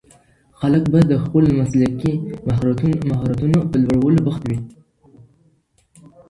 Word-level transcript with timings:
خلګ 0.59 0.83
به 0.93 0.99
د 1.11 1.13
خپلو 1.23 1.49
مسلکي 1.59 2.13
مهارتونو 3.09 3.59
په 3.69 3.75
لوړولو 3.83 4.19
بوخت 4.25 4.43
وي. 4.49 4.57